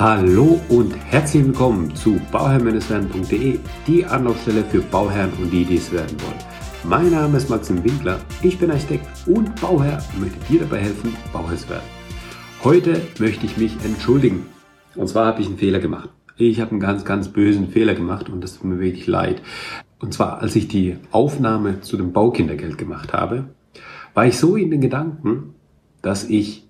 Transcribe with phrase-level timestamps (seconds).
[0.00, 6.16] Hallo und herzlich willkommen zu bauherrn-werden.de, die Anlaufstelle für Bauherren und die, die es werden
[6.22, 6.38] wollen.
[6.84, 11.14] Mein Name ist Maxim Winkler, ich bin Architekt und Bauherr und möchte dir dabei helfen,
[11.34, 11.84] Bauherr zu werden.
[12.64, 14.46] Heute möchte ich mich entschuldigen.
[14.94, 16.08] Und zwar habe ich einen Fehler gemacht.
[16.38, 19.42] Ich habe einen ganz, ganz bösen Fehler gemacht und das tut mir wirklich leid.
[19.98, 23.50] Und zwar, als ich die Aufnahme zu dem Baukindergeld gemacht habe,
[24.14, 25.56] war ich so in den Gedanken,
[26.00, 26.66] dass ich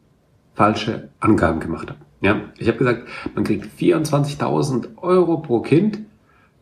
[0.56, 2.09] falsche Angaben gemacht habe.
[2.20, 6.00] Ja, ich habe gesagt, man kriegt 24.000 Euro pro Kind.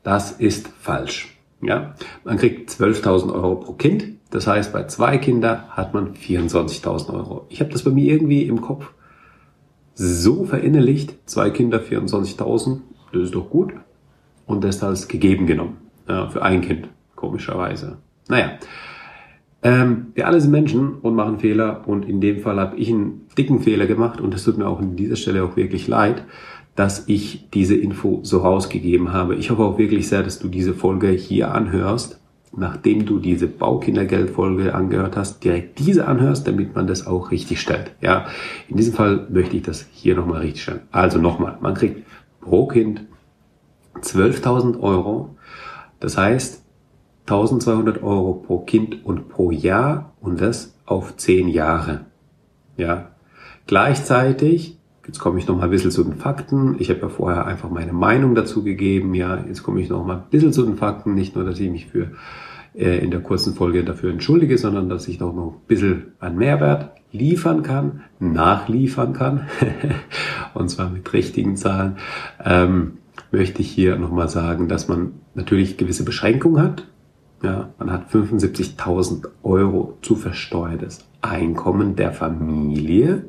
[0.03, 1.37] Das ist falsch.
[1.61, 1.95] Ja,
[2.25, 4.05] man kriegt 12.000 Euro pro Kind.
[4.31, 7.47] Das heißt, bei zwei Kindern hat man 24.000 Euro.
[7.49, 8.93] Ich habe das bei mir irgendwie im Kopf
[9.95, 11.15] so verinnerlicht.
[11.27, 12.81] Zwei Kinder, 24.000.
[13.13, 13.73] Das ist doch gut.
[14.47, 15.79] Und das als gegeben genommen.
[16.09, 17.99] Ja, für ein Kind, komischerweise.
[18.29, 18.53] Naja,
[19.63, 23.27] ähm, wir alle sind Menschen und machen Fehler und in dem Fall habe ich einen
[23.37, 26.25] dicken Fehler gemacht und es tut mir auch an dieser Stelle auch wirklich leid,
[26.77, 29.35] dass ich diese Info so rausgegeben habe.
[29.35, 32.21] Ich hoffe auch wirklich sehr, dass du diese Folge hier anhörst,
[32.57, 37.91] nachdem du diese Baukindergeldfolge angehört hast, direkt diese anhörst, damit man das auch richtig stellt.
[38.01, 38.27] Ja,
[38.69, 40.83] in diesem Fall möchte ich das hier nochmal richtig stellen.
[40.93, 42.07] Also nochmal, man kriegt
[42.41, 43.03] pro Kind
[44.01, 45.37] 12.000 Euro.
[45.99, 46.63] Das heißt,
[47.31, 52.07] 1200 Euro pro Kind und pro Jahr und das auf 10 Jahre.
[52.79, 53.11] Ja.
[53.67, 56.77] Gleichzeitig, jetzt komme ich noch mal ein bisschen zu den Fakten.
[56.79, 59.15] Ich habe ja vorher einfach meine Meinung dazu gegeben.
[59.15, 61.15] Ja, jetzt komme ich noch mal ein bisschen zu den Fakten.
[61.15, 62.13] Nicht nur, dass ich mich für
[62.75, 66.93] äh, in der kurzen Folge dafür entschuldige, sondern dass ich noch ein bisschen an Mehrwert
[67.13, 69.49] liefern kann, nachliefern kann.
[70.55, 71.97] und zwar mit richtigen Zahlen.
[72.43, 72.99] Ähm,
[73.31, 76.87] möchte ich hier nochmal sagen, dass man natürlich gewisse Beschränkungen hat.
[77.43, 83.25] Ja, man hat 75.000 Euro zu versteuertes Einkommen der Familie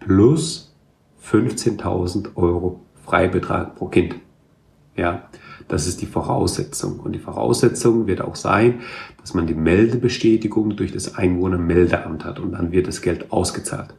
[0.00, 0.74] plus
[1.22, 4.14] 15.000 Euro Freibetrag pro Kind.
[4.96, 5.28] Ja,
[5.68, 6.98] das ist die Voraussetzung.
[7.00, 8.80] Und die Voraussetzung wird auch sein,
[9.20, 13.94] dass man die Meldebestätigung durch das Einwohnermeldeamt hat und dann wird das Geld ausgezahlt.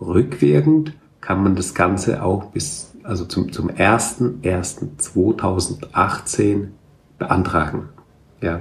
[0.00, 6.68] Rückwirkend kann man das Ganze auch bis, also zum, zum 1.1.2018
[7.18, 7.88] beantragen.
[8.46, 8.60] Ja,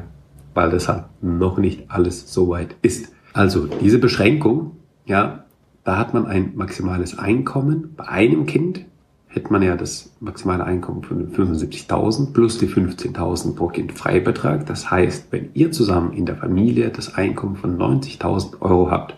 [0.55, 3.13] weil das halt noch nicht alles so weit ist.
[3.33, 5.43] Also diese Beschränkung, ja,
[5.83, 7.93] da hat man ein maximales Einkommen.
[7.95, 8.83] Bei einem Kind
[9.27, 14.65] hätte man ja das maximale Einkommen von 75.000 plus die 15.000 pro Kind Freibetrag.
[14.65, 19.15] Das heißt, wenn ihr zusammen in der Familie das Einkommen von 90.000 Euro habt,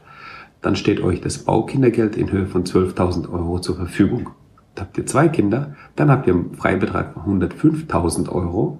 [0.61, 4.31] dann steht euch das Baukindergeld in Höhe von 12.000 Euro zur Verfügung.
[4.77, 8.79] Habt ihr zwei Kinder, dann habt ihr einen Freibetrag von 105.000 Euro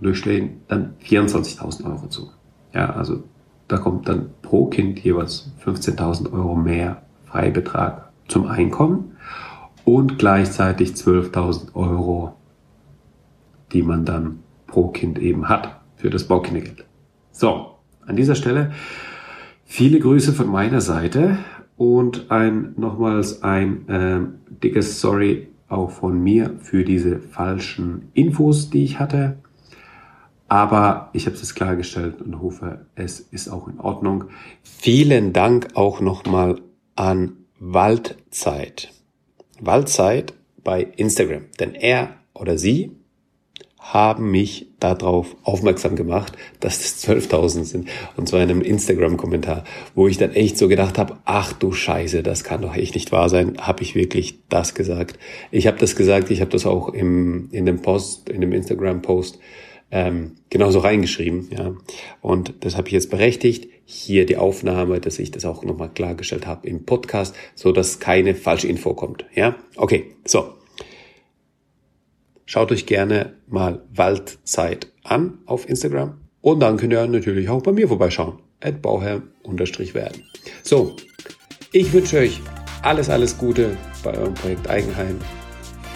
[0.00, 2.30] durchschlägen dann 24.000 Euro zu.
[2.72, 3.22] Ja, also
[3.68, 9.16] da kommt dann pro Kind jeweils 15.000 Euro mehr Freibetrag zum Einkommen
[9.84, 12.34] und gleichzeitig 12.000 Euro,
[13.72, 16.84] die man dann pro Kind eben hat für das Baukindergeld.
[17.32, 17.76] So,
[18.06, 18.72] an dieser Stelle
[19.64, 21.38] viele Grüße von meiner Seite
[21.76, 24.20] und ein nochmals ein äh,
[24.62, 29.38] dickes Sorry auch von mir für diese falschen Infos, die ich hatte.
[30.48, 34.24] Aber ich habe es klargestellt und hoffe, es ist auch in Ordnung.
[34.62, 36.60] Vielen Dank auch nochmal
[36.94, 38.92] an Waldzeit.
[39.60, 41.46] Waldzeit bei Instagram.
[41.58, 42.92] Denn er oder sie
[43.78, 47.88] haben mich darauf aufmerksam gemacht, dass das 12.000 sind.
[48.16, 49.62] Und zwar in einem Instagram-Kommentar,
[49.94, 53.12] wo ich dann echt so gedacht habe, ach du Scheiße, das kann doch echt nicht
[53.12, 53.58] wahr sein.
[53.60, 55.18] Habe ich wirklich das gesagt?
[55.52, 59.38] Ich habe das gesagt, ich habe das auch im, in dem Post, in dem Instagram-Post
[59.90, 61.48] ähm, genauso reingeschrieben.
[61.56, 61.74] Ja.
[62.20, 63.68] Und das habe ich jetzt berechtigt.
[63.84, 68.34] Hier die Aufnahme, dass ich das auch nochmal klargestellt habe im Podcast, so dass keine
[68.34, 69.24] falsche Info kommt.
[69.34, 70.54] Ja, okay, so.
[72.44, 76.20] Schaut euch gerne mal Waldzeit an auf Instagram.
[76.40, 78.38] Und dann könnt ihr natürlich auch bei mir vorbeischauen.
[78.60, 80.22] At Bauherr-werden.
[80.62, 80.96] So,
[81.72, 82.40] ich wünsche euch
[82.82, 85.18] alles, alles Gute bei eurem Projekt Eigenheim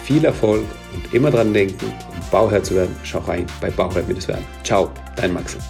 [0.03, 4.45] viel Erfolg und immer dran denken, um Bauherr zu werden, schau rein bei Bauherr-werden.
[4.63, 5.61] Ciao, dein Maxim.